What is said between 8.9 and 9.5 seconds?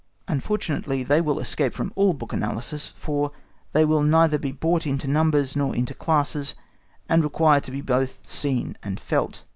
felt.